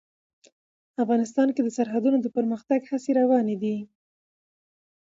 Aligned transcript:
افغانستان 1.03 1.47
کې 1.55 1.61
د 1.63 1.69
سرحدونه 1.77 2.17
د 2.21 2.27
پرمختګ 2.37 2.79
هڅې 2.89 3.11
روانې 3.19 3.55
دي. 3.63 3.77